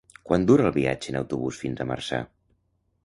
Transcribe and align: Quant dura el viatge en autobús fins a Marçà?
Quant 0.29 0.47
dura 0.51 0.65
el 0.69 0.73
viatge 0.77 1.13
en 1.13 1.19
autobús 1.21 1.61
fins 1.65 1.85
a 1.85 1.87
Marçà? 1.93 2.23